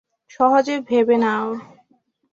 সহজ 0.31 0.67
ভাবে 0.87 1.15
নেও। 1.23 1.47